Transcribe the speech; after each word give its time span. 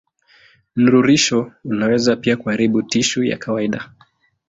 Mnururisho 0.75 1.51
unaweza 1.65 2.15
pia 2.15 2.37
kuharibu 2.37 2.83
tishu 2.83 3.23
ya 3.23 3.37
kawaida. 3.37 3.89